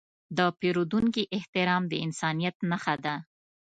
د 0.37 0.39
پیرودونکي 0.59 1.23
احترام 1.37 1.83
د 1.91 1.93
انسانیت 2.05 2.55
نښه 2.69 2.95
ده. 3.05 3.15